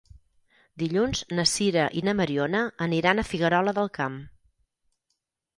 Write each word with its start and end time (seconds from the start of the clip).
Dilluns 0.83 1.21
na 1.39 1.45
Sira 1.51 1.83
i 2.01 2.03
na 2.09 2.15
Mariona 2.21 2.63
aniran 2.89 3.21
a 3.25 3.29
Figuerola 3.33 3.77
del 3.81 3.93
Camp. 3.99 4.17